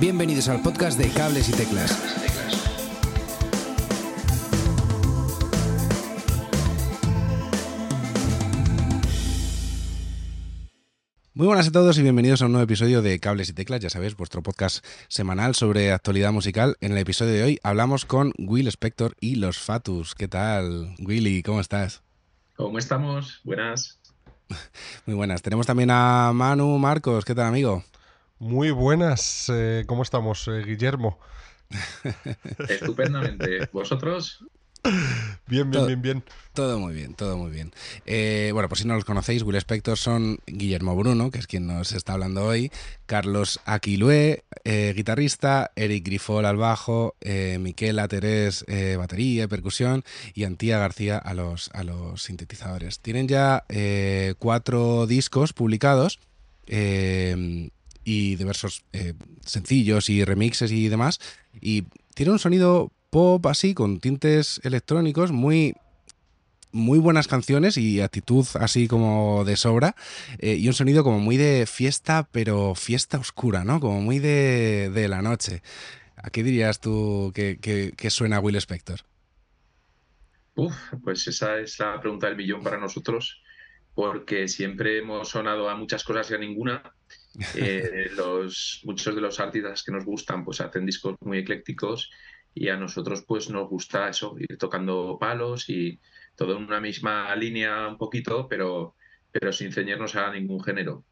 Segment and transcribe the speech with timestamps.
[0.00, 1.96] Bienvenidos al podcast de Cables y Teclas.
[11.32, 13.88] Muy buenas a todos y bienvenidos a un nuevo episodio de Cables y Teclas, ya
[13.88, 16.76] sabéis, vuestro podcast semanal sobre actualidad musical.
[16.80, 20.16] En el episodio de hoy hablamos con Will Spector y los Fatus.
[20.16, 21.44] ¿Qué tal, Willy?
[21.44, 22.02] ¿Cómo estás?
[22.56, 23.40] ¿Cómo estamos?
[23.44, 24.00] Buenas.
[25.06, 25.40] Muy buenas.
[25.42, 27.24] Tenemos también a Manu Marcos.
[27.24, 27.84] ¿Qué tal, amigo?
[28.38, 29.50] Muy buenas.
[29.52, 31.18] Eh, ¿Cómo estamos, eh, Guillermo?
[32.68, 33.68] Estupendamente.
[33.72, 34.44] ¿Vosotros?
[35.46, 36.24] Bien, bien, bien, bien.
[36.52, 37.72] Todo muy bien, todo muy bien.
[38.04, 41.66] Eh, bueno, por si no los conocéis, Will Spector son Guillermo Bruno, que es quien
[41.66, 42.70] nos está hablando hoy,
[43.06, 48.64] Carlos Aquilue, eh, guitarrista, Eric Grifol al bajo, eh, Miquela Terés,
[48.98, 53.00] batería, percusión, y Antía García a los, a los sintetizadores.
[53.00, 53.64] Tienen ya
[54.38, 56.18] cuatro discos publicados
[58.04, 58.84] y diversos
[59.44, 61.20] sencillos y remixes y demás,
[61.60, 65.74] y tiene un sonido pop así, con tintes electrónicos, muy
[66.74, 69.94] muy buenas canciones y actitud así como de sobra
[70.40, 73.78] eh, y un sonido como muy de fiesta, pero fiesta oscura, ¿no?
[73.78, 75.62] Como muy de, de la noche.
[76.16, 79.00] ¿A qué dirías tú que, que, suena Will Spector?
[80.56, 83.42] Uf, pues esa es la pregunta del millón para nosotros,
[83.94, 86.82] porque siempre hemos sonado a muchas cosas y a ninguna.
[87.56, 92.10] Eh, los, muchos de los artistas que nos gustan pues hacen discos muy eclécticos
[92.54, 95.98] y a nosotros pues nos gusta eso, ir tocando palos y
[96.36, 98.94] todo en una misma línea un poquito, pero,
[99.32, 101.04] pero sin ceñirnos a ningún género.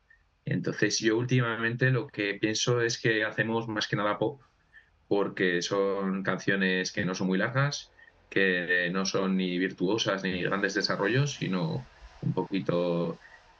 [0.44, 4.40] Entonces yo últimamente lo que pienso es que hacemos más que nada pop,
[5.08, 7.90] porque son canciones que no son muy largas,
[8.30, 11.84] que no son ni virtuosas ni grandes desarrollos, sino
[12.22, 13.18] un poquito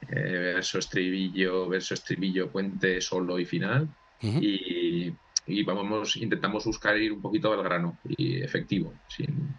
[0.08, 3.88] eh, verso estribillo, verso estribillo, puente, solo y final.
[4.22, 5.12] Y
[5.46, 9.56] y vamos, intentamos buscar ir un poquito al grano y efectivo, sin,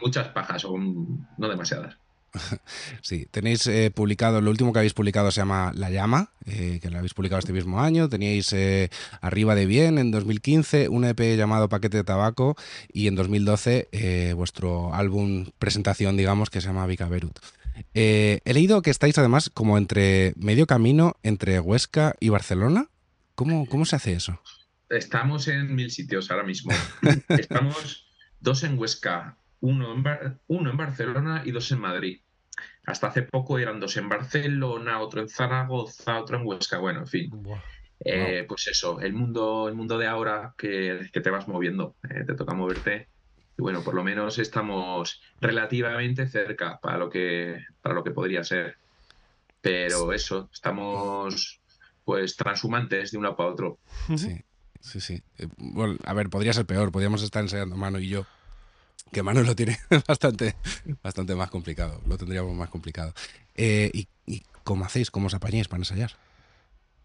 [0.00, 1.96] muchas pajas o no demasiadas.
[3.02, 6.88] Sí, tenéis eh, publicado, lo último que habéis publicado se llama La Llama, eh, que
[6.88, 8.08] lo habéis publicado este mismo año.
[8.08, 8.88] Teníais eh,
[9.20, 12.56] Arriba de Bien en 2015, un EP llamado Paquete de Tabaco
[12.90, 17.38] y en 2012 vuestro álbum presentación, digamos, que se llama Vica Berut.
[17.94, 22.88] He leído que estáis además como entre medio camino entre Huesca y Barcelona.
[23.34, 24.40] ¿Cómo, cómo se hace eso?
[24.88, 26.72] Estamos en mil sitios ahora mismo.
[27.28, 28.06] Estamos
[28.40, 32.20] dos en Huesca, uno en, uno en Barcelona y dos en Madrid.
[32.84, 36.78] Hasta hace poco eran dos en Barcelona, otro en Zaragoza, otro en Huesca.
[36.78, 37.30] Bueno, en fin.
[38.04, 42.34] Eh, pues eso, el mundo, el mundo de ahora que, te vas moviendo, eh, te
[42.34, 43.08] toca moverte.
[43.58, 48.44] Y bueno, por lo menos estamos relativamente cerca para lo que, para lo que podría
[48.44, 48.76] ser.
[49.60, 51.60] Pero eso, estamos
[52.04, 53.78] pues transhumantes de un lado para otro.
[54.16, 54.42] Sí
[54.82, 55.22] sí, sí.
[55.38, 56.92] Eh, bueno, a ver, podría ser peor.
[56.92, 58.26] Podríamos estar enseñando Mano y yo.
[59.10, 60.56] Que Mano lo tiene bastante,
[61.02, 62.00] bastante más complicado.
[62.06, 63.14] Lo tendríamos más complicado.
[63.54, 65.10] Eh, ¿y, cómo hacéis?
[65.10, 66.12] ¿Cómo os apañáis para ensayar?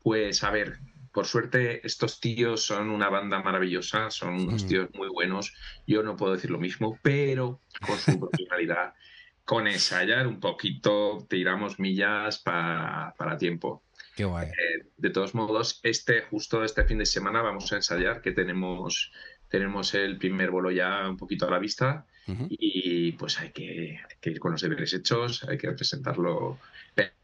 [0.03, 0.80] Pues a ver,
[1.18, 4.68] por suerte estos tíos son una banda maravillosa, son unos mm.
[4.68, 5.52] tíos muy buenos.
[5.88, 8.94] Yo no puedo decir lo mismo, pero con su profesionalidad,
[9.44, 13.82] con ensayar un poquito, tiramos millas para, para tiempo.
[14.16, 19.12] Eh, de todos modos, este, justo este fin de semana vamos a ensayar, que tenemos,
[19.50, 22.06] tenemos el primer bolo ya un poquito a la vista
[22.50, 26.60] y pues hay que, ir con los deberes hechos, hay que presentarlo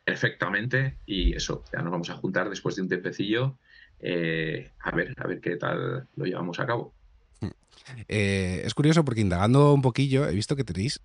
[0.03, 3.59] perfectamente y eso, ya nos vamos a juntar después de un tempecillo
[4.03, 6.93] eh, a ver, a ver qué tal lo llevamos a cabo.
[8.07, 11.01] Eh, es curioso porque indagando un poquillo he visto que tenéis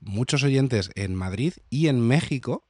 [0.00, 2.64] muchos oyentes en Madrid y en México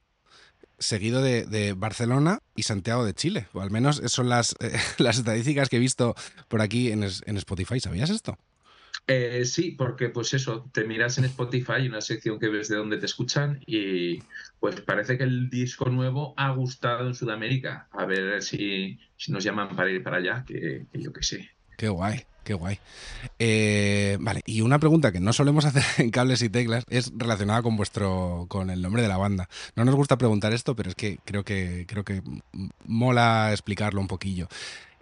[0.79, 3.47] seguido de, Barcelona y Santiago de Chile.
[3.53, 4.31] O al menos son eh,
[4.97, 6.15] las estadísticas que he visto
[6.47, 7.79] por aquí en, Spotify.
[7.79, 8.37] ¿Sabías esto?
[9.07, 12.97] Eh, sí, porque pues eso, te miras en Spotify, una sección que ves de dónde
[12.97, 14.19] te escuchan y
[14.59, 17.87] pues parece que el disco nuevo ha gustado en Sudamérica.
[17.91, 21.49] A ver si, nos llaman para ir para allá, que, que yo qué sé.
[21.77, 22.25] Qué guay.
[22.47, 22.79] Qué guay.
[23.39, 27.61] Eh, vale, y una pregunta que no solemos hacer en cables y teclas es relacionada
[27.61, 29.49] con vuestro, con el nombre de la banda.
[29.75, 32.21] No nos gusta preguntar esto, pero es que creo que creo que
[32.85, 34.47] mola explicarlo un poquillo.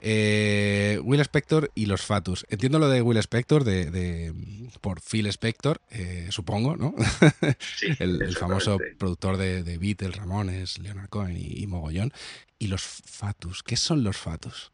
[0.08, 2.46] Eh, Will Spector y los Fatus.
[2.50, 4.32] Entiendo lo de Will Spector de,
[4.80, 6.94] por Phil Spector, eh, supongo, ¿no?
[8.00, 12.14] el, famoso productor de, Beatles, Ramones, Leonard Cohen y, y Mogollón.
[12.60, 14.72] Y los Fatus, ¿qué son los Fatus?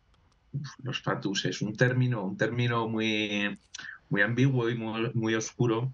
[0.84, 3.58] los fatus es un término, un término muy,
[4.10, 5.94] muy ambiguo y muy, oscuro.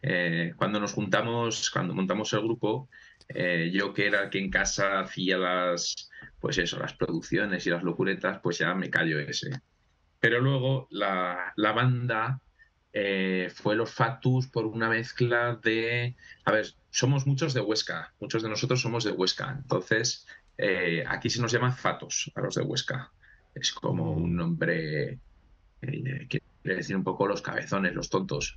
[0.00, 2.88] Eh, cuando nos juntamos, cuando montamos el grupo,
[3.70, 6.10] yo que era el que en casa hacía las,
[6.42, 9.62] pues eso, las producciones y las locuretas, pues ya me callo ese.
[10.18, 12.40] Pero luego la, la banda
[12.92, 18.42] eh, fue los Fatus por una mezcla de, a ver, somos muchos de Huesca, muchos
[18.42, 20.26] de nosotros somos de Huesca, entonces
[20.58, 23.12] eh, aquí se nos llama Fatos a los de Huesca.
[23.54, 25.20] Es como un nombre
[25.80, 28.56] eh, que quiere decir un poco los cabezones, los tontos.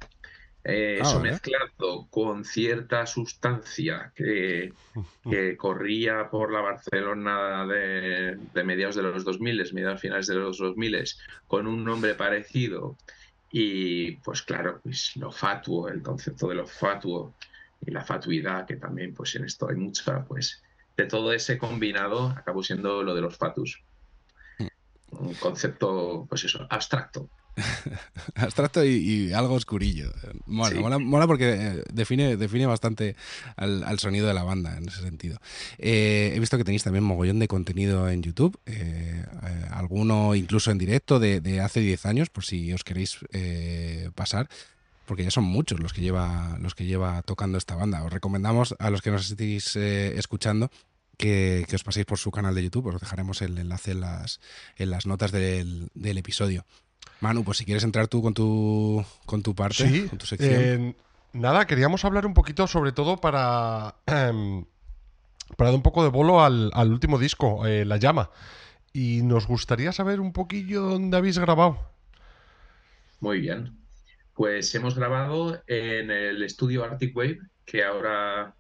[0.68, 4.74] Eh, Ah, eso mezclado con cierta sustancia que,
[5.30, 10.58] que corría por la Barcelona de, de mediados de los 2000, mediados finales de los
[10.58, 11.06] 2000,
[11.48, 12.98] con un nombre parecido.
[13.52, 17.36] Y pues claro, pues lo fatuo, el concepto de lo fatuo
[17.86, 20.64] y la fatuidad, que también pues en esto hay mucha, pues
[20.98, 23.82] de todo ese combinado acabó siendo lo de los fatus.
[25.12, 27.30] Un concepto, pues eso, abstracto.
[28.36, 28.90] Abstracto y,
[29.30, 30.12] y algo oscurillo.
[30.46, 30.80] Mola, Sí.
[30.80, 33.16] mola, mola porque eh, define, define bastante
[33.56, 35.40] al, al sonido de la banda en ese sentido.
[35.78, 40.72] Eh, he visto que tenéis también mogollón de contenido en YouTube, eh, eh, alguno incluso
[40.72, 43.18] en directo de, de hace 10 años, por si os queréis
[44.16, 44.50] pasar.
[45.06, 48.04] Porque ya son muchos los que lleva los que lleva tocando esta banda.
[48.04, 50.72] Os recomendamos a los que nos estéis eh, escuchando
[51.16, 52.88] que, que os paséis por su canal de YouTube.
[52.88, 54.40] Os dejaremos el enlace en las,
[54.78, 56.66] en las notas del, del episodio.
[57.22, 60.52] Manu, pues si quieres entrar tú con tu, con tu parte, Sí, con tu sección.
[60.54, 60.96] eh,
[61.34, 64.66] nada, queríamos hablar un poquito, sobre todo para, em,
[65.58, 68.30] para dar un poco de bolo al, al último disco, eh, La Llama.
[68.94, 71.80] Y nos gustaría saber un poquillo dónde habéis grabado.
[73.20, 73.78] Muy bien.
[74.34, 78.54] Pues hemos grabado en el estudio Arctic Wave, que ahora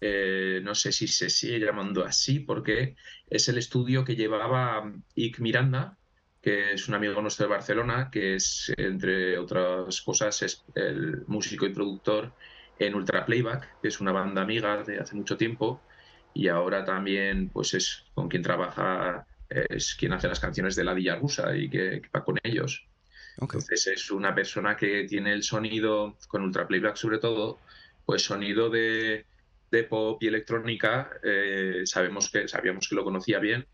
[0.00, 2.96] eh, no sé si se sigue llamando así, porque
[3.28, 5.97] es el estudio que llevaba Ick Miranda,
[6.40, 11.66] que es un amigo nuestro de Barcelona, que es, entre otras cosas, es el músico
[11.66, 12.32] y productor
[12.78, 15.80] en Ultra Playback, que es una banda amiga de hace mucho tiempo,
[16.32, 20.94] y ahora también pues es con quien trabaja, es quien hace las canciones de la
[20.94, 22.86] Villa Rusa y que, que va con ellos.
[23.38, 23.54] Ok.
[23.54, 27.58] Entonces es una persona que tiene el sonido, con Ultra Playback sobre todo,
[28.06, 29.26] pues sonido de,
[29.70, 33.66] de pop y electrónica, eh, sabemos que, sabíamos que lo conocía bien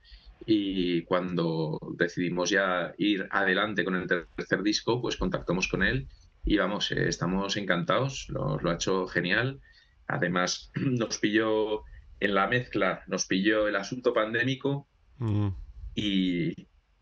[0.46, 6.08] y cuando decidimos ya ir adelante con el tercer disco, pues contactamos con él
[6.44, 9.60] y vamos, eh, estamos encantados, lo, lo ha hecho genial.
[10.06, 11.82] Además, nos pilló
[12.20, 14.86] en la mezcla, nos pilló el asunto pandémico
[15.18, 15.48] Mm,
[15.94, 16.50] y,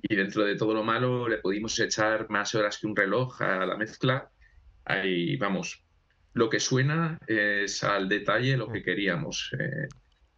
[0.02, 3.66] y dentro de todo lo malo le pudimos echar más horas que un reloj a
[3.66, 4.30] la mezcla.
[4.84, 5.84] Ahí vamos,
[6.34, 9.50] lo que suena es al detalle lo que queríamos.
[9.58, 9.88] Eh,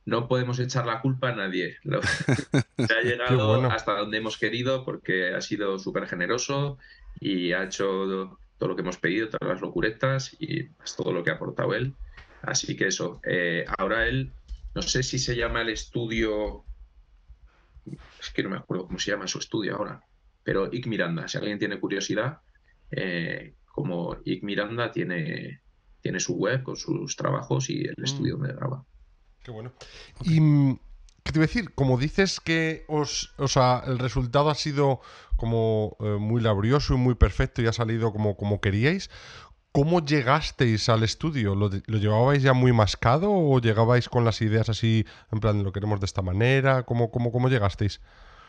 [0.06, 1.76] no podemos echar la culpa a nadie.
[1.82, 2.04] Lo- se
[2.94, 3.70] ha llegado bueno.
[3.70, 6.78] hasta donde hemos querido porque ha sido súper generoso
[7.20, 11.22] y ha hecho todo lo que hemos pedido, todas las locuretas y es todo lo
[11.22, 11.94] que ha aportado él.
[12.42, 14.32] Así que eso, eh, ahora él,
[14.74, 16.64] no sé si se llama el estudio
[18.20, 20.02] es que no me acuerdo cómo se llama su estudio ahora,
[20.42, 22.38] pero Ick Miranda, si alguien tiene curiosidad,
[22.90, 25.60] eh, como Ick Miranda tiene,
[26.00, 28.84] tiene su web con sus trabajos y el estudio donde graba.
[29.44, 29.72] Qué bueno.
[30.22, 30.78] Y, mm,
[31.22, 31.72] ¿qué te iba a decir?
[31.74, 35.00] Como dices que os, o sea, el resultado ha sido
[35.36, 39.10] como eh, muy laborioso y muy perfecto y ha salido como, como queríais,
[39.70, 41.54] ¿cómo llegasteis al estudio?
[41.54, 46.00] ¿Lo, llevabais ya muy mascado o llegabais con las ideas así, en plan, lo queremos
[46.00, 46.84] de esta manera?
[46.84, 48.00] ¿Cómo, cómo, cómo llegasteis?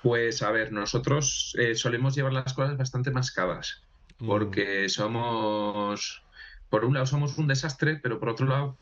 [0.01, 3.85] Pues a ver, nosotros eh, solemos llevar las cosas bastante mascadas,
[4.19, 6.23] Mm, porque somos,
[6.69, 8.77] por un lado somos un desastre, pero por otro lado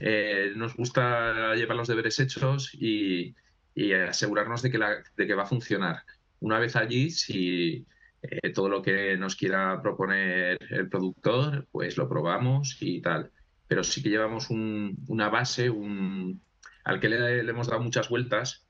[0.00, 3.34] eh, nos gusta llevar los deberes hechos y,
[3.74, 6.02] y asegurarnos de que, la- de que va a funcionar.
[6.40, 7.86] Una vez allí, si
[8.22, 13.30] eh, todo lo que nos quiera proponer el productor, pues lo probamos y tal.
[13.66, 16.42] Pero sí que llevamos un- una base, un,
[16.84, 18.66] al que le, le hemos dado muchas vueltas,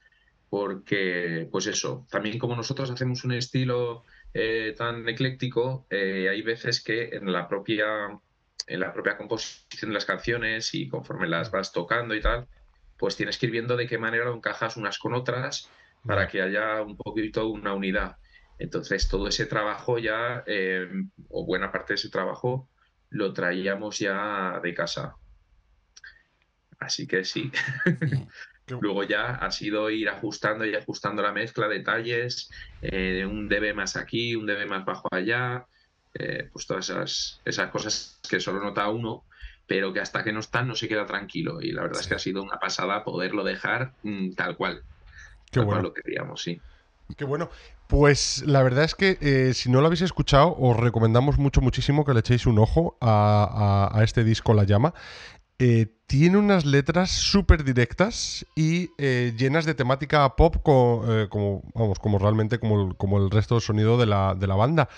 [0.48, 4.04] porque, pues eso, también como nosotros hacemos un estilo
[4.34, 7.86] eh, tan ecléctico, hay veces que en la propia
[8.66, 12.48] en la propia composición de las canciones y conforme las vas tocando y tal,
[12.96, 15.68] pues tienes que ir viendo de qué manera lo encajas unas con otras
[16.06, 18.16] para que haya un poquito una unidad.
[18.58, 20.88] Entonces, todo ese trabajo ya, eh,
[21.28, 22.70] o buena parte de ese trabajo,
[23.10, 25.16] lo traíamos ya de casa.
[26.78, 27.50] Así que sí.
[28.68, 32.48] Luego ya ha sido ir ajustando y ajustando la mezcla, detalles,
[32.80, 35.66] eh, un dB más aquí, un dB más bajo allá,
[36.14, 39.26] eh, pues todas esas, esas cosas que solo nota uno,
[39.66, 41.60] pero que hasta que no están no se queda tranquilo.
[41.62, 44.84] Y la verdad es que ha sido una pasada poderlo dejar mm, tal cual,
[45.50, 45.84] Qué tal cual bueno.
[45.84, 46.64] lo queríamos, sí.
[47.16, 47.50] Qué bueno.
[47.86, 52.04] Pues la verdad es que eh, si no lo habéis escuchado, os recomendamos mucho, muchísimo
[52.06, 54.94] que le echéis un ojo a, a- a este disco La Llama.
[55.58, 62.18] eh, tiene unas letras súper directas y eh, llenas de temática pop como, vamos, como
[62.18, 64.88] realmente como el, como el resto del sonido de la, de la banda.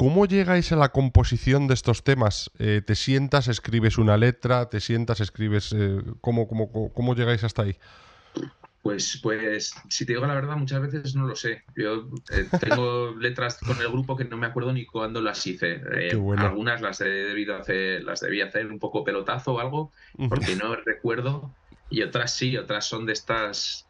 [0.00, 2.50] ¿Cómo llegáis a la composición de estos temas?
[2.56, 4.70] ¿Te sientas, escribes una letra?
[4.70, 5.76] ¿Te sientas, escribes...
[6.22, 7.76] ¿cómo, cómo, cómo llegáis hasta ahí?
[8.82, 11.64] Pues, pues, si te digo la verdad, muchas veces no lo sé.
[11.76, 15.82] Yo eh, tengo letras con el grupo que no me acuerdo ni cuándo las hice.
[15.94, 19.92] Eh, algunas las he debido hacer, las debí hacer un poco pelotazo o algo,
[20.30, 21.54] porque no recuerdo.
[21.90, 23.86] Y otras sí, otras son de estas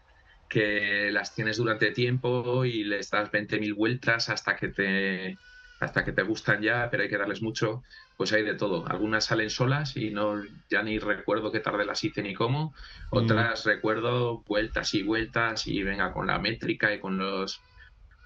[0.48, 5.38] que las tienes durante tiempo y les das 20.000 vueltas hasta que te
[5.80, 7.82] hasta que te gustan ya, pero hay que darles mucho,
[8.16, 8.86] pues hay de todo.
[8.86, 12.74] Algunas salen solas y no ya ni recuerdo qué tarde las hice ni cómo.
[13.10, 13.16] Mm.
[13.16, 17.62] Otras recuerdo vueltas y vueltas y venga con la métrica y con los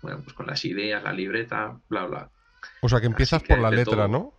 [0.02, 2.30] bueno, pues con las ideas, la libreta, bla bla.
[2.82, 4.34] O sea que empiezas por la letra, ¿no?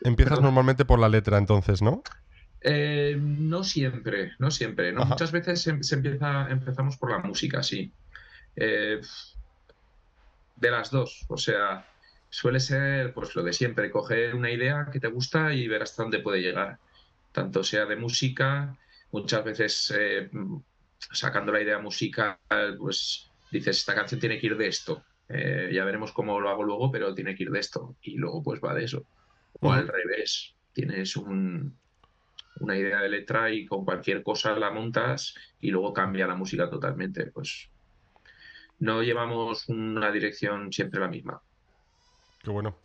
[0.00, 2.02] Empiezas normalmente por la letra entonces, ¿no?
[2.62, 4.92] Eh, no siempre, no siempre.
[4.92, 5.04] ¿no?
[5.04, 7.92] Muchas veces se, empieza, empezamos por la música, sí.
[8.56, 9.00] Eh,
[10.60, 11.24] de las dos.
[11.28, 11.86] O sea,
[12.28, 16.02] suele ser pues lo de siempre, coger una idea que te gusta y ver hasta
[16.02, 16.78] dónde puede llegar.
[17.32, 18.76] Tanto sea de música,
[19.12, 20.30] muchas veces eh,
[20.98, 22.36] sacando la idea musical,
[22.78, 25.04] pues dices, esta canción tiene que ir de esto.
[25.28, 27.96] Eh, ya veremos cómo lo hago luego, pero tiene que ir de esto.
[28.02, 29.04] Y luego pues va de eso.
[29.60, 31.76] O al revés, tienes un,
[32.60, 36.68] una idea de letra y con cualquier cosa la montas y luego cambia la música
[36.68, 37.26] totalmente.
[37.26, 37.70] Pues
[38.80, 41.40] no llevamos una dirección siempre la misma.
[42.42, 42.76] Qué bueno.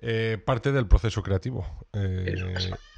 [0.00, 1.66] Eh, parte del proceso creativo.
[1.94, 2.34] Eh,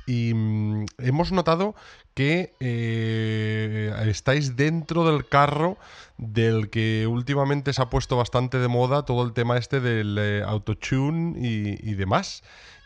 [0.07, 1.77] y mm, hemos notado
[2.15, 5.79] que eh, estáis dentro del carro
[6.17, 11.39] del que últimamente se ha puesto bastante de moda todo el tema este del autotune
[11.39, 12.43] y, demás.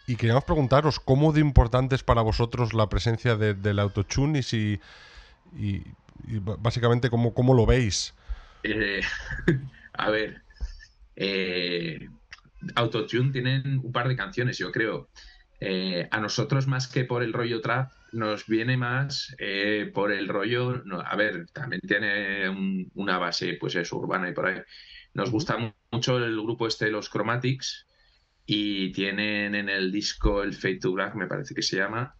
[0.06, 4.80] Y queríamos preguntaros cómo de importante es para vosotros la presencia del autotune y si
[5.56, 5.84] y,
[6.58, 8.14] básicamente cómo, cómo lo veis.
[8.62, 9.00] Eh,
[9.92, 10.42] a ver,
[11.16, 12.08] eh,
[12.74, 15.08] Autotune tienen un par de canciones, yo creo.
[15.60, 19.34] Eh, a nosotros más que por el rollo trap, nos viene más
[19.94, 24.60] por el rollo, a ver, también tiene una base, pues es urbana y por ahí.
[25.14, 27.86] Nos gusta mucho el grupo este, los Chromatics,
[28.46, 32.14] y tienen en el disco el Fade to Black, me parece que se llama.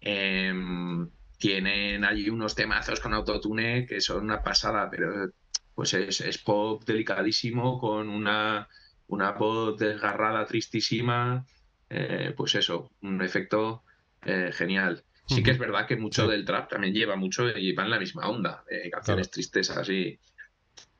[0.00, 1.08] Em,
[1.38, 5.30] tienen allí unos temazos con autotune que son una pasada, pero
[5.74, 8.68] pues es, pop delicadísimo, con una,
[9.08, 11.44] una voz desgarrada, tristísima,
[11.88, 13.82] eh, pues eso, un efecto
[14.24, 15.04] eh, genial.
[15.26, 17.98] Sí que es verdad que mucho del trap también lleva mucho y va en la
[17.98, 20.18] misma onda, de canciones tristes así.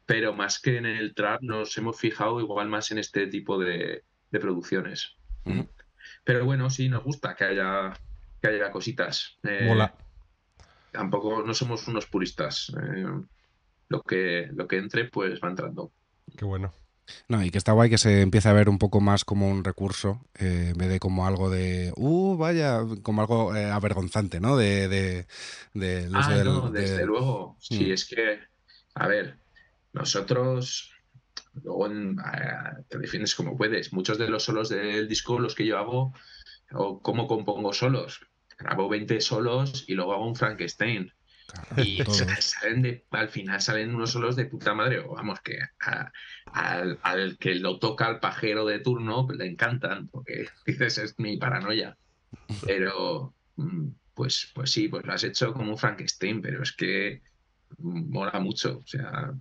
[0.07, 4.05] Pero más que en el trap nos hemos fijado igual más en este tipo de,
[4.31, 5.17] producciones.
[6.25, 7.93] Pero bueno, sí, nos gusta que haya,
[8.41, 9.39] que haya cositas.
[9.43, 9.95] Eh, Mola.
[10.93, 12.73] Tampoco no somos unos puristas
[13.93, 15.93] lo que, lo que entre, pues va entrando.
[16.37, 16.73] Qué bueno.
[17.29, 19.65] No, y que está guay que se empiece a ver un poco más como un
[19.65, 24.57] recurso, eh, en vez de como algo de, uh, vaya, como algo eh, avergonzante, ¿no?
[24.57, 25.27] De, de,
[26.15, 27.57] ah, no, desde luego.
[27.61, 27.93] Sí, mm.
[27.93, 28.39] es que,
[28.95, 29.37] a ver,
[29.93, 30.93] nosotros,
[31.63, 31.89] luego
[32.89, 33.93] te defiendes como puedes.
[33.93, 36.15] Muchos de los solos del disco, los que yo hago,
[36.73, 38.21] o cómo compongo solos,
[38.59, 41.13] grabo 20 solos y luego hago un Frankenstein.
[41.77, 42.03] Y
[42.41, 45.59] salen al final salen unos solos de puta madre, o vamos, que
[46.53, 51.97] al, que lo toca al pajero de turno le encantan, porque dices, es mi paranoia.
[52.65, 57.23] Pero, mm, pues, pues sí, pues lo has hecho como un Frankenstein, pero es que
[57.79, 59.33] mola mucho, o sea.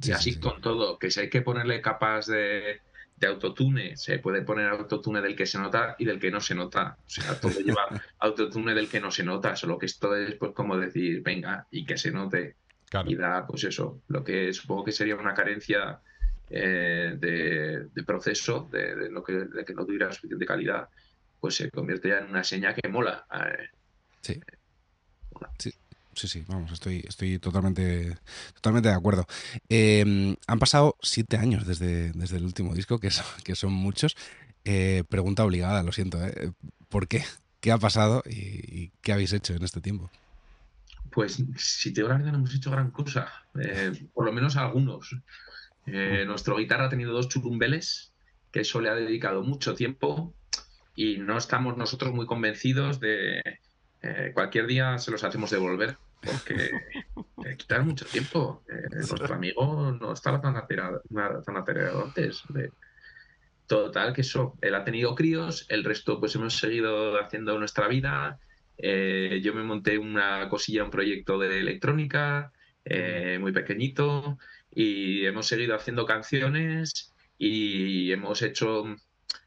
[0.00, 2.80] y así con todo, que si hay que ponerle capas de,
[3.18, 6.54] de autotune, se puede poner autotune del que se nota y del que no se
[6.54, 6.96] nota.
[7.04, 10.52] O sea, todo lleva autotune del que no se nota, solo que esto es pues
[10.52, 12.56] como decir, venga, y que se note.
[13.06, 16.00] Y da, pues eso, lo que supongo que sería una carencia
[16.48, 20.88] eh, de, proceso, de, lo que, de que no tuviera suficiente calidad,
[21.38, 23.26] pues se convierte ya en una seña que mola.
[23.30, 23.68] Eh,
[24.22, 24.40] sí.
[25.58, 25.72] sí
[26.18, 28.16] sí, sí, vamos, estoy, estoy totalmente,
[28.54, 29.26] totalmente de acuerdo.
[29.68, 34.16] Em, han pasado siete años desde, desde el último disco, que son, que son muchos.
[34.64, 36.22] Eh, pregunta obligada, lo siento.
[36.24, 36.52] ¿eh?
[36.88, 37.24] ¿Por qué?
[37.60, 40.10] ¿Qué ha pasado y, qué habéis hecho en este tiempo?
[41.10, 44.56] Pues si te digo la verdad, no hemos hecho gran cosa, eh, por lo menos
[44.56, 45.16] algunos.
[45.86, 48.12] nuestro guitarra ha tenido dos churumbeles,
[48.52, 50.34] que eso le ha dedicado mucho tiempo
[50.94, 53.40] y no estamos nosotros muy convencidos de
[54.34, 56.70] cualquier día se los hacemos devolver porque
[57.44, 58.64] eh, quitar mucho tiempo.
[58.68, 62.42] Eh, nuestro amigo no estaba tan, tan antes.
[63.68, 68.40] Total, que eso, él ha tenido críos, el resto pues hemos seguido haciendo nuestra vida.
[68.78, 72.50] Eh, yo me monté una cosilla, un proyecto de electrónica
[72.86, 74.38] eh, muy pequeñito
[74.70, 78.84] y hemos seguido haciendo canciones y hemos hecho,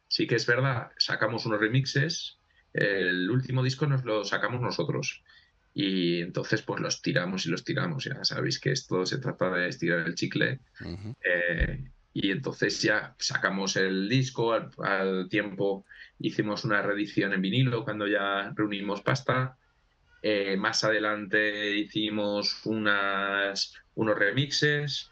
[0.07, 2.37] sí que es verdad, sacamos unos remixes.
[2.73, 5.23] El último disco nos lo sacamos nosotros
[5.73, 8.03] y entonces pues los tiramos y los tiramos.
[8.05, 10.59] Ya sabéis que esto se trata de estirar el chicle.
[12.13, 15.85] Y entonces ya sacamos el disco, al, tiempo
[16.19, 19.57] hicimos una reedición en vinilo cuando ya reunimos pasta.
[20.21, 25.09] Eh, más adelante hicimos unas, unos remixes.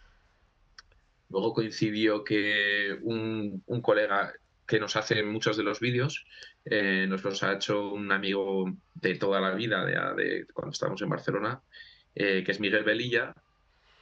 [1.29, 4.33] Luego coincidió que un, colega
[4.69, 6.27] que nos hace muchos de los vídeos
[6.63, 9.83] eh, nos los ha hecho un amigo de toda la vida,
[10.13, 11.59] de, cuando estábamos en Barcelona,
[12.13, 13.33] eh, que es Miguel Velilla,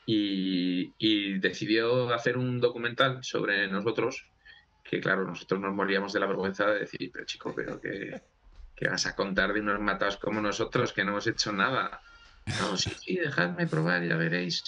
[0.05, 4.25] y, decidió hacer un documental sobre nosotros,
[4.83, 8.21] que claro, nosotros nos moríamos de la vergüenza de decir, pero chico, pero que,
[8.89, 12.01] vas a contar de unos matados como nosotros, que no hemos hecho nada.
[12.59, 14.63] No, sí, sí, dejadme probar, ya veréis.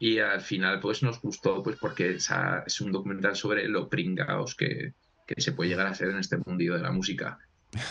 [0.00, 4.94] Y al final, pues nos gustó, pues porque es un documental sobre lo pringaos que,
[5.36, 7.38] se puede llegar a hacer en este mundillo de la música.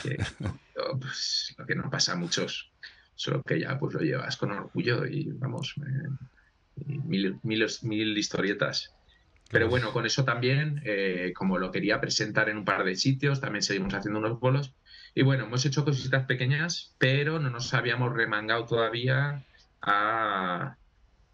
[0.03, 0.17] Que,
[0.99, 2.71] pues, lo que no pasa a muchos,
[3.15, 5.75] solo que ya pues lo llevas con orgullo y vamos,
[6.85, 8.93] mil, mil, historietas.
[9.49, 13.39] Pero bueno, con eso también, eh, como lo quería presentar en un par de sitios,
[13.39, 14.73] también seguimos haciendo unos bolos.
[15.15, 19.45] Y bueno, hemos hecho cositas pequeñas, pero no nos habíamos remangado todavía
[19.81, 20.75] a,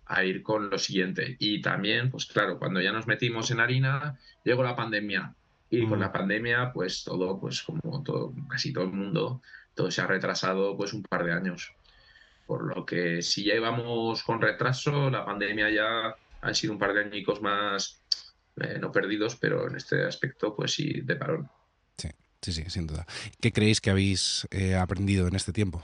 [0.06, 1.36] a ir con lo siguiente.
[1.40, 5.36] Y también, pues claro, cuando ya nos metimos en harina, llegó la pandemia.
[5.74, 6.02] Y con mm.
[6.02, 9.42] la pandemia, pues todo, pues como todo, casi todo el mundo,
[9.74, 11.74] todo se ha retrasado pues un par de años.
[12.46, 16.94] Por lo que si ya íbamos con retraso, la pandemia ya ha sido un par
[16.94, 18.00] de añicos más
[18.58, 21.50] eh, no perdidos, pero en este aspecto, pues sí, de parón.
[21.98, 23.08] Sí, sí, sí, sin duda.
[23.42, 25.84] ¿Qué creéis que habéis eh, aprendido en este tiempo?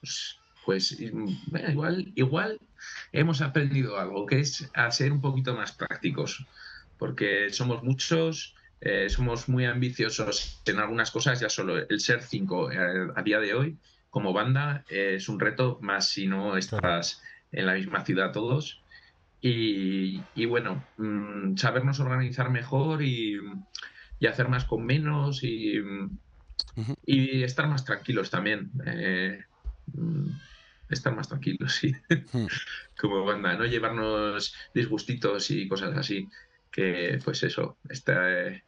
[0.00, 0.36] Pues,
[0.66, 2.60] pues igual, igual
[3.12, 6.44] hemos aprendido algo, que es a ser un poquito más prácticos,
[6.98, 12.68] porque somos muchos, eh, somos muy ambiciosos en algunas cosas, ya solo el ser cinco
[12.68, 13.78] a día de hoy
[14.16, 18.80] como banda es un reto, más si no estás en la misma ciudad todos.
[19.42, 23.38] Y, bueno, mm, sabernos organizar mejor y,
[24.26, 25.82] hacer más con menos y,
[27.04, 28.70] y estar más tranquilos también.
[28.86, 29.44] Eh,
[29.92, 30.30] mm,
[30.88, 31.94] estar más tranquilos, sí.
[32.98, 36.28] como banda, no llevarnos disgustitos y cosas así.
[36.70, 38.64] Que pues eso, este,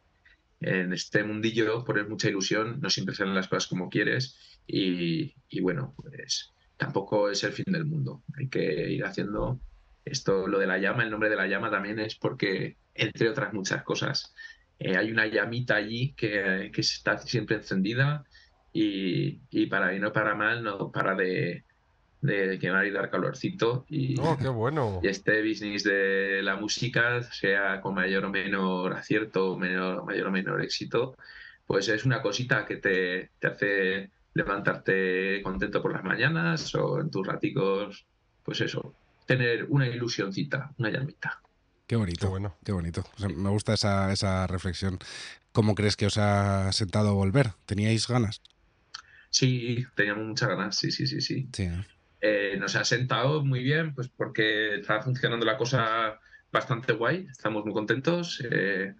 [0.61, 5.93] en este mundillo poner mucha ilusión, no siempre salen las cosas como quieres y, bueno,
[5.95, 8.23] pues tampoco es el fin del mundo.
[8.37, 9.59] Hay que ir haciendo
[10.05, 13.53] esto, lo de la llama, el nombre de la llama también es porque, entre otras
[13.53, 14.33] muchas cosas,
[14.79, 18.23] eh, hay una llamita allí que, que, está siempre encendida
[18.71, 21.65] y, y para bien o para mal no para de,
[22.21, 23.85] de quemar y dar calorcito.
[23.89, 24.99] Y, oh, qué bueno.
[25.03, 30.31] y este business de la música, sea con mayor o menor acierto, menor, mayor o
[30.31, 31.15] menor éxito,
[31.65, 37.09] pues es una cosita que te, te hace levantarte contento por las mañanas o en
[37.09, 38.05] tus raticos,
[38.43, 38.93] pues eso,
[39.25, 41.41] tener una ilusioncita, una llamita.
[41.87, 42.55] Qué bonito, qué, bueno.
[42.63, 43.03] qué bonito.
[43.35, 44.99] me gusta esa, esa reflexión.
[45.51, 47.53] ¿Cómo crees que os ha sentado volver?
[47.65, 48.41] ¿Teníais ganas?
[49.31, 51.47] Sí, teníamos muchas ganas, sí, sí, sí, sí.
[51.51, 51.83] sí eh,
[52.57, 56.19] nos ha sentado muy bien, pues porque está funcionando la cosa
[56.51, 58.43] bastante guay, estamos muy contentos.
[58.49, 58.93] Eh,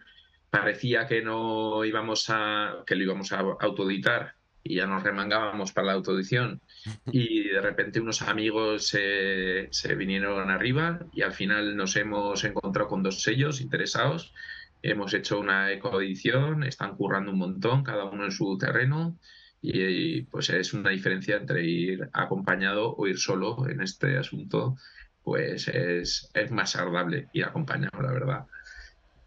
[0.49, 5.87] parecía que no íbamos a, que lo íbamos a autoeditar y ya nos remangábamos para
[5.87, 6.61] la autoedición
[7.11, 13.03] y de repente unos amigos se vinieron arriba y al final nos hemos encontrado con
[13.03, 14.33] dos sellos interesados.
[14.81, 19.17] Hemos hecho una ecoedición, están currando un montón, cada uno en su terreno
[19.61, 24.77] y, pues es una diferencia entre ir acompañado o ir solo en este asunto,
[25.23, 28.45] pues es, es más agradable ir acompañado, la verdad.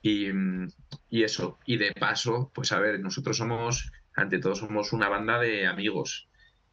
[0.03, 0.29] Y,
[1.11, 5.39] y, eso, y de paso, pues a ver, nosotros somos, ante todo, somos una banda
[5.39, 6.29] de amigos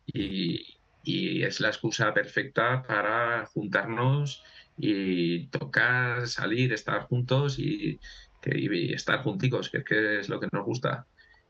[0.06, 4.43] y, y es la excusa perfecta para juntarnos
[4.78, 8.00] y tocar, salir, estar juntos y,
[8.45, 11.06] y estar junticos, que, que es lo que nos gusta.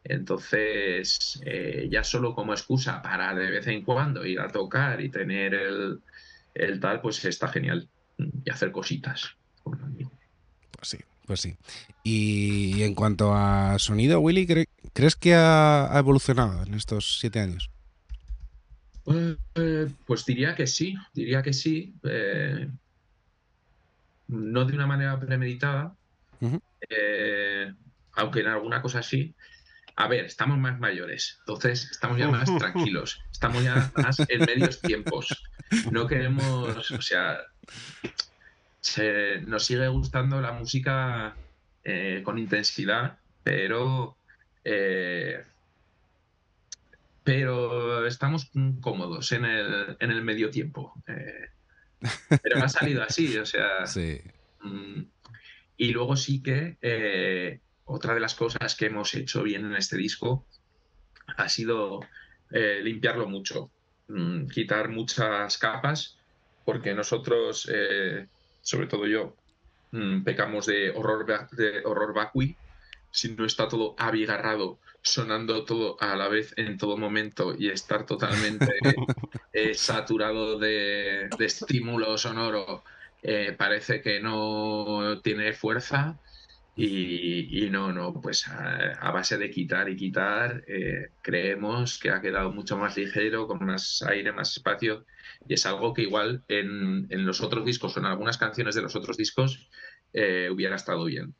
[0.09, 5.09] Entonces, eh, ya solo como excusa para de vez en cuando ir a tocar y
[5.09, 7.87] tener el, tal, pues está genial.
[8.43, 11.55] Y hacer cositas Pues sí, pues sí.
[12.03, 14.47] Y en cuanto a sonido, Willy,
[14.93, 17.69] ¿crees que ha, evolucionado en estos siete años?
[19.03, 19.37] Pues,
[20.07, 21.93] pues diría que sí, diría que sí.
[22.03, 22.67] Eh,
[24.27, 25.95] no de una manera premeditada,
[26.89, 27.71] eh,
[28.13, 29.35] aunque en alguna cosa sí.
[29.99, 34.79] A ver, estamos más mayores, entonces estamos ya más tranquilos, estamos ya más en medios
[34.79, 35.43] tiempos.
[35.91, 37.37] No queremos, o sea,
[39.45, 41.35] nos sigue gustando la música
[41.83, 44.15] eh, con intensidad, pero
[44.63, 45.43] eh,
[47.25, 50.93] pero estamos cómodos en el, en el medio tiempo.
[51.07, 51.49] Eh,
[52.41, 53.85] pero ha salido así, o sea.
[53.85, 54.21] Sí.
[54.61, 55.01] Mm,
[55.75, 56.77] y luego sí que
[57.89, 60.45] otra de las cosas que hemos hecho bien en este disco
[61.37, 62.01] ha sido
[62.51, 63.71] eh, limpiarlo mucho,
[64.07, 66.17] mm, quitar muchas capas,
[66.65, 67.69] porque nosotros,
[68.61, 69.35] sobre todo yo,
[69.91, 72.55] mm, pecamos de horror, de horror vacui,
[73.11, 78.05] si no está todo abigarrado sonando todo a la vez en todo momento y estar
[78.05, 78.67] totalmente
[79.53, 82.83] eh, saturado de, estímulo sonoro
[83.23, 86.17] eh, parece que no tiene fuerza
[86.81, 92.51] y, no, no, pues a, base de quitar y quitar eh, creemos que ha quedado
[92.51, 95.05] mucho más ligero, con más aire, más espacio
[95.47, 98.81] y es algo que igual en, en los otros discos o en algunas canciones de
[98.81, 99.69] los otros discos
[100.13, 101.35] hubiera estado bien.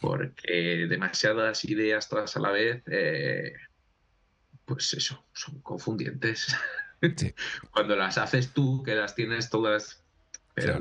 [0.00, 3.52] Porque demasiadas ideas todas a la vez, eh,
[4.64, 6.56] pues eso, son confundientes.
[7.70, 10.02] Cuando las haces tú, que las tienes todas,
[10.54, 10.78] pero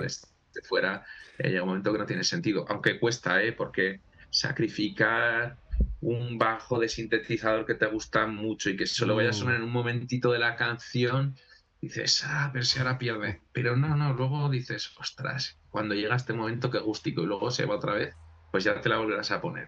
[0.61, 1.05] fuera,
[1.37, 3.51] eh, llega un momento que no tiene sentido, aunque cuesta, ¿eh?
[3.51, 5.57] porque sacrificar
[6.01, 9.63] un bajo de sintetizador que te gusta mucho y que solo vaya a sonar en
[9.63, 11.35] un momentito de la canción,
[11.81, 13.41] dices, ah, pero si ahora pierde.
[13.51, 17.65] Pero no, no, luego dices, ostras, cuando llega este momento que gustico y luego se
[17.65, 18.15] va otra vez,
[18.51, 19.67] pues ya te la volverás a poner.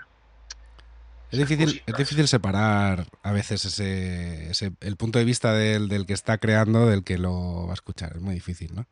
[1.32, 6.38] Es difícil, es difícil separar a veces ese, el punto de vista del, que está
[6.40, 8.18] creando del que lo va a escuchar.
[8.18, 8.86] Es muy difícil, ¿no?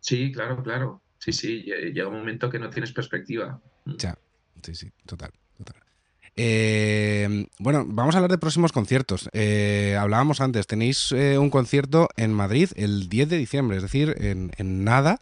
[0.00, 1.00] Sí, claro, claro.
[1.26, 1.62] Sí, sí,
[1.92, 3.60] llega un momento que no tienes perspectiva.
[3.84, 3.96] Mm.
[3.96, 4.16] Ya,
[4.62, 5.32] sí, sí, total.
[6.38, 9.28] Eh, bueno, vamos a hablar de próximos conciertos.
[9.32, 14.14] Eh, hablábamos antes, tenéis eh, un concierto en Madrid el 10 de diciembre, es decir,
[14.18, 15.18] en, en nada.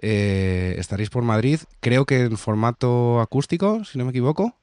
[0.00, 4.58] Estaréis por Madrid, creo que en formato acústico, si no me equivoco.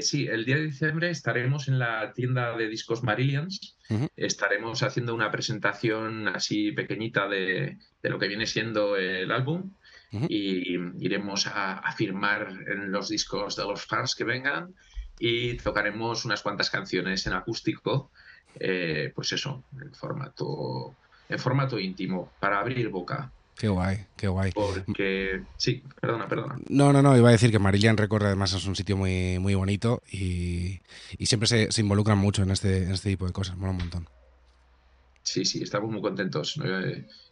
[0.00, 3.76] Sí, el día de diciembre estaremos en la tienda de discos Marillions.
[4.16, 9.70] Estaremos haciendo una presentación así pequeñita de, lo que viene siendo el álbum.
[10.10, 14.74] Y iremos a, firmar en los discos de los fans que vengan
[15.18, 18.10] y tocaremos unas cuantas canciones en acústico.
[18.58, 20.94] Eh, pues eso, en formato,
[21.28, 23.30] en formato íntimo, para abrir boca.
[23.56, 24.52] Qué guay, qué guay.
[24.52, 26.58] Porque, sí, perdona, perdona.
[26.68, 29.54] No, no, no, iba a decir que Marillion Record además es un sitio muy, muy
[29.54, 30.80] bonito y,
[31.20, 34.08] siempre se, se, involucran mucho en este, este tipo de cosas, mola un montón.
[35.26, 36.54] Sí, sí, estamos muy contentos.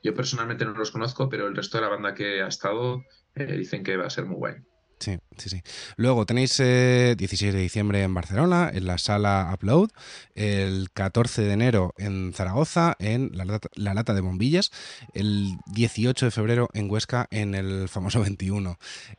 [0.03, 3.05] Yo personalmente no los conozco, pero el resto de la banda que ha estado
[3.37, 4.55] eh, dicen que va a ser muy guay.
[4.99, 5.63] Sí, sí, sí.
[5.97, 9.91] Luego tenéis eh, 16 de diciembre en Barcelona, en la sala Upload,
[10.35, 14.73] el 14 de enero en Zaragoza, en la lata, de bombillas,
[15.13, 18.77] el 18 de febrero en Huesca, en el famoso 21.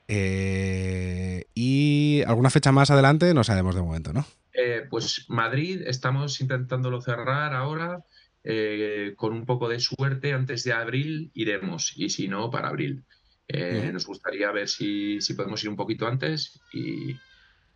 [0.10, 4.26] Eh, y alguna fecha más adelante no sabemos de momento, ¿no?
[4.54, 8.04] Eh, pues Madrid estamos intentándolo cerrar ahora.
[8.48, 13.04] Eh, con un poco de suerte, antes de abril iremos, y si no, para abril.
[13.48, 17.18] Eh, nos gustaría ver si, podemos ir un poquito antes, y,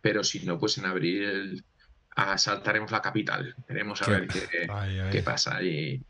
[0.00, 1.64] pero si no, pues en abril
[2.14, 3.56] asaltaremos la capital.
[3.66, 6.00] Queremos a ver qué, pasa ahí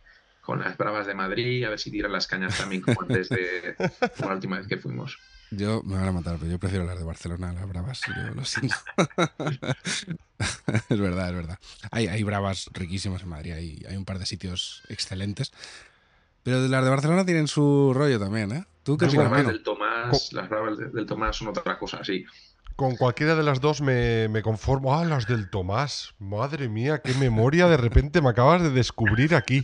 [0.42, 3.76] con las bravas de Madrid, a ver si tiran las cañas también como antes de
[4.18, 5.18] la última vez que fuimos.
[5.50, 8.44] Yo me van a matar, pero yo prefiero las de Barcelona, las bravas, yo lo
[8.44, 8.76] siento.
[10.88, 11.58] es verdad, es verdad.
[11.90, 15.52] Hay, hay bravas riquísimas en Madrid, hay, hay un par de sitios excelentes.
[16.42, 18.64] Pero las de Barcelona tienen su rollo también, ¿eh?
[18.82, 22.24] ¿Tú qué las bravas del Tomás, las bravas del Tomás son otra cosa, sí.
[22.76, 24.96] Con cualquiera de las dos me, conformo.
[24.96, 26.14] Ah, las del Tomás.
[26.18, 29.62] Madre mía, qué memoria de repente me acabas de descubrir aquí.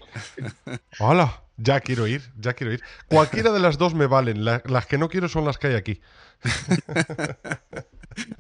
[0.99, 1.46] ¡Hala!
[1.57, 2.83] Ya quiero ir, ya quiero ir.
[3.09, 4.45] Cualquiera de las dos me valen.
[4.45, 6.01] las que no quiero son las que hay aquí.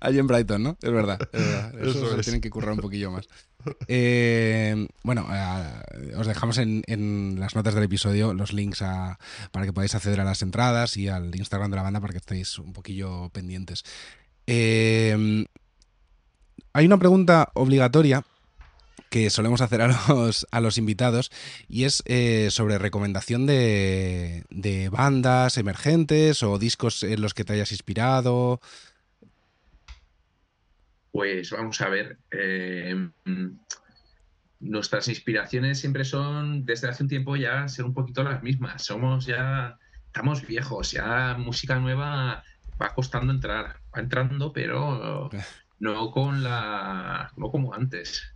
[0.00, 0.76] Allí en Brighton, ¿no?
[0.82, 1.18] Es verdad.
[1.80, 3.28] Eso, tienen que currar un poquillo más.
[3.88, 8.80] Eh, bueno, eh, os dejamos en, las notas del episodio los links
[9.50, 12.18] para que podáis acceder a las entradas y al Instagram de la banda para que
[12.18, 13.82] estéis un poquillo pendientes.
[14.46, 15.46] Eh,
[16.72, 18.22] hay una pregunta obligatoria
[19.10, 21.30] que solemos hacer a los, a los invitados
[21.68, 22.02] y es
[22.52, 28.60] sobre recomendación de, de, bandas emergentes o discos en los que te hayas inspirado.
[31.16, 32.18] Pues vamos a ver.
[32.30, 33.08] Eh,
[34.60, 38.84] nuestras inspiraciones siempre son, desde hace un tiempo ya, ser un poquito las mismas.
[38.84, 42.44] Somos ya, estamos viejos, ya música nueva
[42.80, 43.80] va costando entrar.
[43.96, 45.30] Va entrando, pero
[45.78, 47.32] no con la.
[47.38, 48.34] no como antes.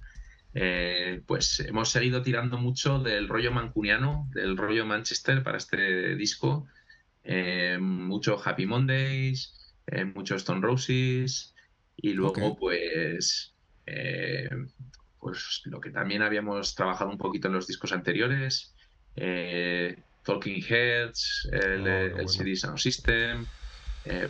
[0.52, 6.66] Eh, pues hemos seguido tirando mucho del rollo mancuniano, del rollo Manchester para este disco.
[7.22, 11.54] Eh, mucho Happy Mondays, eh, mucho Stone Roses
[11.96, 13.54] y luego pues,
[15.18, 18.74] pues lo que también habíamos trabajado un poquito en los discos anteriores,
[20.24, 23.44] Talking Heads, el, oh, CD Sound System,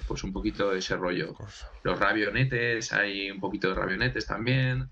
[0.08, 1.36] pues un poquito de ese rollo.
[1.84, 4.90] Los rabionetes, hay un poquito de rabionetes también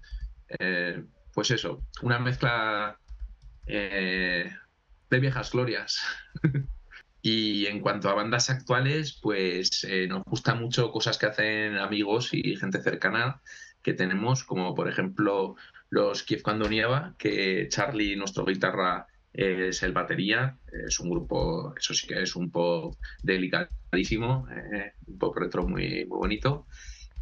[1.38, 2.98] pues eso, una mezcla
[3.64, 4.50] eh,
[5.08, 6.02] de viejas glorias.
[7.22, 12.30] y en cuanto a bandas actuales, pues eh, nos gusta mucho cosas que hacen amigos
[12.32, 13.40] y gente cercana
[13.84, 15.54] que tenemos, como por ejemplo
[15.90, 20.58] los Kiev cuando nieva, que Charlie, nuestro guitarra, es el batería.
[20.88, 26.04] Es un grupo, eso sí que es un pop delicadísimo, eh, un pop retro muy,
[26.04, 26.66] muy bonito.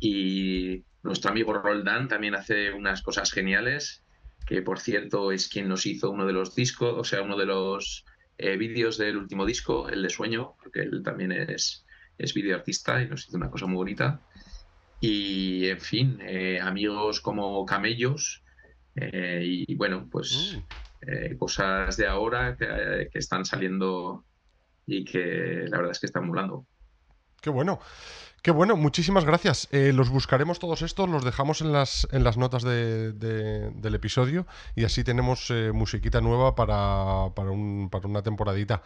[0.00, 4.05] Y nuestro amigo Roldán también hace unas cosas geniales
[4.46, 7.46] que por cierto es quien nos hizo uno de los discos, o sea, uno de
[7.46, 8.04] los
[8.38, 11.84] eh, vídeos del último disco, el de Sueño, porque él también es,
[12.16, 14.20] es videoartista y nos hizo una cosa muy bonita.
[15.00, 18.44] Y, en fin, eh, amigos como Camellos,
[18.94, 21.36] eh, y, bueno, pues mm.
[21.36, 24.24] cosas de ahora que, que, están saliendo
[24.86, 26.66] y que la verdad es que están volando.
[27.42, 27.80] Qué bueno.
[28.46, 29.66] Qué bueno, muchísimas gracias.
[29.72, 34.84] Eh, los buscaremos todos estos, los dejamos en las, en las notas del episodio y
[34.84, 38.82] así tenemos eh, musiquita nueva para, para, un, para una temporadita.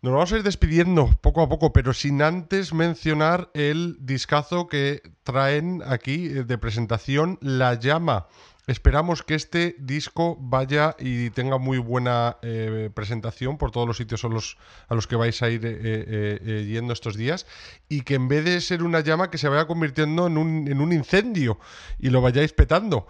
[0.00, 5.02] Nos vamos a ir despidiendo poco a poco, pero sin antes mencionar el discazo que
[5.22, 8.28] traen aquí eh, de presentación, La Llama.
[8.68, 14.26] Esperamos que este disco vaya y tenga muy buena eh, presentación por todos los sitios
[14.26, 17.46] a los, a los que vais a ir eh, eh, yendo estos días
[17.88, 20.82] y que en vez de ser una llama que se vaya convirtiendo en un, en
[20.82, 21.58] un incendio
[21.98, 23.06] y lo vayáis petando.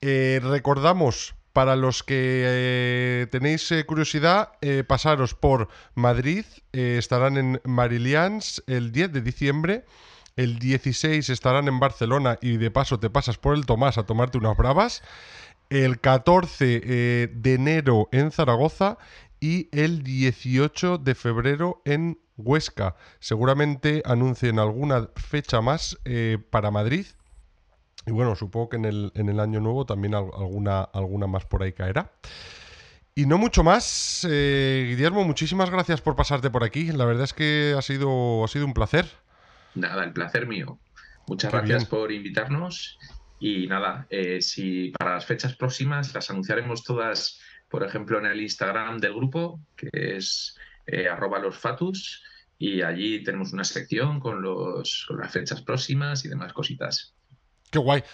[0.00, 4.52] recordamos, para los que tenéis curiosidad,
[4.86, 9.84] pasaros por Madrid, estarán en Marilians el 10 de diciembre.
[10.36, 14.38] El 16 estarán en Barcelona y de paso te pasas por el Tomás a tomarte
[14.38, 15.02] unas bravas.
[15.70, 18.98] El 14 eh, de enero en Zaragoza
[19.38, 22.96] y el 18 de febrero en Huesca.
[23.20, 27.06] Seguramente anuncien alguna fecha más eh, para Madrid.
[28.06, 31.62] Y bueno, supongo que en el, en el año nuevo también alguna, alguna más por
[31.62, 32.10] ahí caerá.
[33.14, 34.26] Y no mucho más.
[34.28, 36.90] Eh, Guillermo, muchísimas gracias por pasarte por aquí.
[36.90, 39.06] La verdad es que ha sido, ha sido un placer.
[39.74, 40.78] Nada, el placer mío.
[41.26, 42.98] Muchas gracias por invitarnos.
[43.40, 48.40] Y nada, eh, si para las fechas próximas las anunciaremos todas, por ejemplo, en el
[48.40, 50.56] Instagram del grupo, que es
[50.86, 52.22] eh, arroba los fatus,
[52.58, 57.14] y allí tenemos una sección con, los, las fechas próximas y demás cositas.
[57.70, 58.04] Qué guay,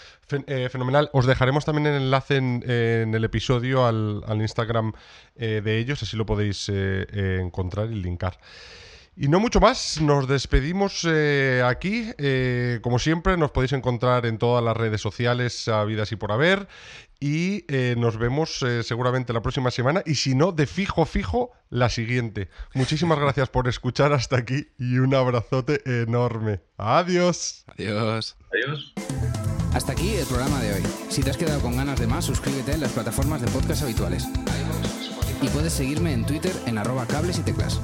[0.46, 1.10] eh, fenomenal.
[1.12, 4.92] Os dejaremos también el enlace en, el episodio al, Instagram
[5.36, 8.38] de ellos, así lo podéis encontrar y linkar.
[9.22, 12.10] Y no mucho más, nos despedimos eh, aquí.
[12.16, 16.68] Eh, como siempre, nos podéis encontrar en todas las redes sociales, habidas y por haber.
[17.20, 20.02] Y eh, nos vemos seguramente la próxima semana.
[20.06, 22.48] Y si no, de fijo, fijo, la siguiente.
[22.72, 26.62] Muchísimas gracias por escuchar hasta aquí y un abrazote enorme.
[26.78, 27.66] Adiós.
[27.66, 28.38] Adiós.
[28.50, 28.94] Adiós.
[29.74, 30.82] Hasta aquí el programa de hoy.
[31.10, 34.26] Si te has quedado con ganas de más, suscríbete en las plataformas de podcast habituales.
[35.42, 37.78] Y puedes seguirme en Twitter en arroba cables y teclas.